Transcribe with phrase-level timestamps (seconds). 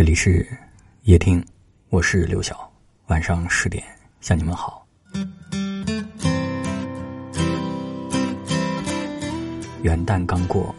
[0.00, 0.48] 这里是
[1.02, 1.44] 夜听，
[1.90, 2.72] 我是刘晓。
[3.08, 3.84] 晚上十点
[4.22, 4.88] 向你们好。
[9.82, 10.74] 元旦刚过，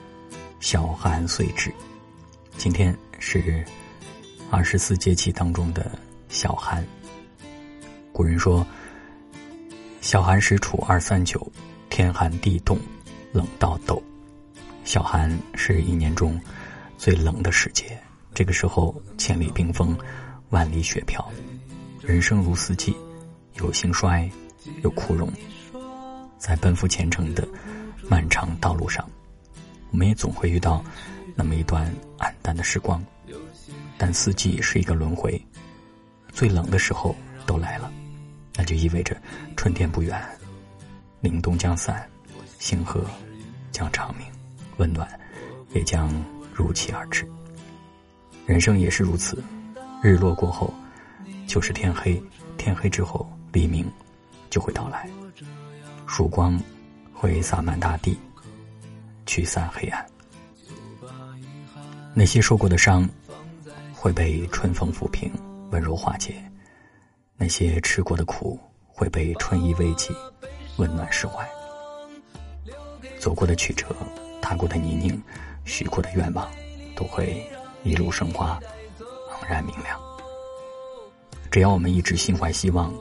[0.60, 1.72] 小寒岁至，
[2.58, 3.64] 今天是
[4.50, 5.92] 二十四节气当中的
[6.28, 6.84] 小寒。
[8.12, 8.66] 古人说
[10.02, 11.40] ：“小寒时处二三九，
[11.92, 12.76] 天寒地冻，
[13.32, 14.02] 冷到抖。”
[14.84, 16.42] 小寒是一年中
[16.98, 17.96] 最冷的时节。
[18.34, 19.98] 这个时候，千里冰封，
[20.50, 21.30] 万里雪飘，
[22.02, 22.96] 人生如四季，
[23.56, 24.30] 有兴衰，
[24.84, 25.32] 有枯荣。
[26.38, 27.48] 在奔赴前程的
[28.10, 29.08] 漫长道路上，
[29.92, 30.84] 我们也总会遇到
[31.36, 33.04] 那么一段暗淡的时光。
[33.98, 35.40] 但四季是一个轮回，
[36.32, 37.92] 最冷的时候都来了，
[38.56, 39.16] 那就意味着
[39.56, 40.20] 春天不远，
[41.22, 42.10] 凛冬将散，
[42.58, 43.06] 星河
[43.72, 44.26] 将长明，
[44.78, 45.08] 温暖
[45.76, 46.10] 也将
[46.52, 47.30] 如期而至。
[48.52, 49.42] 人生也是如此，
[50.04, 50.74] 日落过后
[51.48, 52.22] 就是天黑，
[52.58, 53.90] 天黑之后黎明
[54.50, 55.10] 就会到来，
[56.06, 56.62] 曙光
[57.14, 58.20] 会洒满大地，
[59.26, 60.06] 驱散黑暗。
[62.14, 63.10] 那些受过的伤
[63.94, 65.32] 会被春风抚平，
[65.70, 66.34] 温柔化解；
[67.38, 70.14] 那些吃过的苦会被春意慰藉，
[70.76, 71.48] 温暖释怀。
[73.18, 73.96] 走过的曲折，
[74.42, 75.18] 踏过的泥泞，
[75.64, 76.52] 许过的愿望，
[76.98, 77.50] 都会。
[77.84, 78.60] 一路生花，
[79.32, 80.00] 昂然明亮。
[81.50, 82.94] 只要我们一直心怀希望，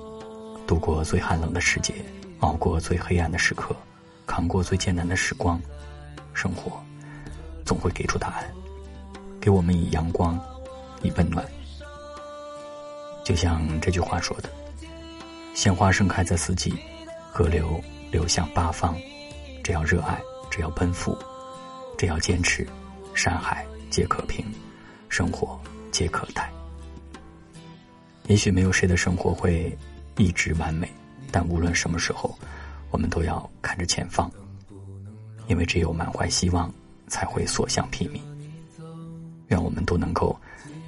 [0.67, 1.95] 度过最寒冷的时节，
[2.41, 3.77] 熬过最黑暗的时刻，
[4.27, 5.61] 扛过最艰难的时光，
[6.33, 6.72] 生活
[7.64, 8.50] 总会给出答案，
[9.41, 10.41] 给我们以阳光，
[11.03, 11.44] 以温暖。
[13.22, 14.48] 就像这句话说的
[15.55, 16.75] ：“鲜花盛开在四季，
[17.31, 18.97] 河流流向八方。
[19.62, 20.19] 只要热爱，
[20.50, 21.17] 只要奔赴，
[21.97, 22.67] 只要坚持，
[23.15, 24.44] 山海皆可平。”
[25.11, 26.50] 生活皆可待。
[28.28, 29.77] 也许没有谁的生活会
[30.16, 30.89] 一直完美，
[31.33, 32.39] 但无论什么时候，
[32.91, 34.31] 我们都要看着前方，
[35.49, 36.72] 因为只有满怀希望，
[37.09, 38.20] 才会所向披靡。
[39.49, 40.38] 愿我们都能够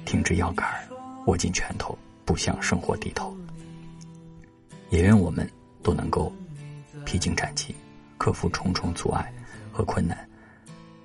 [0.05, 0.65] 挺直腰杆，
[1.27, 3.35] 握紧拳头，不向生活低头。
[4.89, 5.49] 也愿我们
[5.81, 6.31] 都能够
[7.03, 7.75] 披荆斩棘，
[8.17, 9.33] 克服重重阻碍
[9.69, 10.17] 和困难，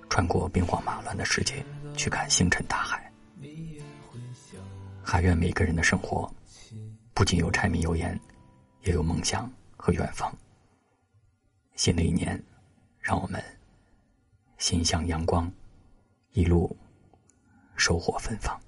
[0.08, 1.64] 穿过兵荒马乱的世界，
[1.96, 3.07] 去看星辰大海。
[5.10, 6.30] 还愿每个人的生活，
[7.14, 8.20] 不仅有柴米油盐，
[8.82, 10.30] 也有梦想和远方。
[11.76, 12.38] 新的一年，
[13.00, 13.42] 让我们
[14.58, 15.50] 心向阳光，
[16.32, 16.76] 一路
[17.74, 18.60] 收获芬芳。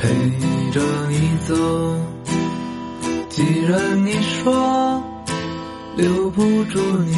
[0.00, 0.08] 陪
[0.70, 0.80] 着
[1.10, 1.54] 你走，
[3.28, 5.04] 既然你说
[5.94, 7.14] 留不住你，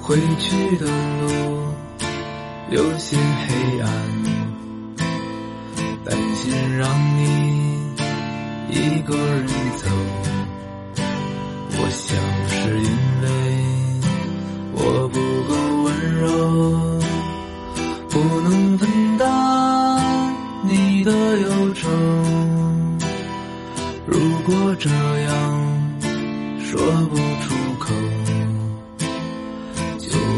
[0.00, 1.60] 回去的路
[2.70, 3.86] 有些黑暗，
[6.06, 6.88] 担心让
[7.18, 7.92] 你
[8.70, 9.46] 一个人
[9.76, 9.86] 走，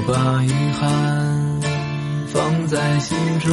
[0.07, 1.61] 把遗憾
[2.27, 3.53] 放在心中，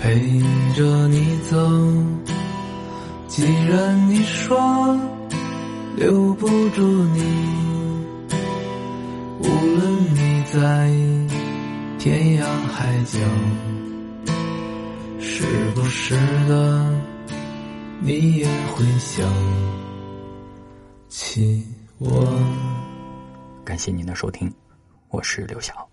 [0.00, 0.18] 陪
[0.74, 1.56] 着你走？
[3.28, 4.98] 既然你说
[5.94, 6.82] 留不住
[7.14, 7.22] 你，
[9.40, 10.90] 无论你在
[11.98, 13.18] 天涯海角，
[15.20, 15.44] 时
[15.74, 16.14] 不时
[16.48, 16.92] 的
[18.00, 19.30] 你也会想
[21.10, 21.62] 起
[21.98, 22.42] 我。
[23.64, 24.50] 感谢您的收听，
[25.10, 25.89] 我是刘晓。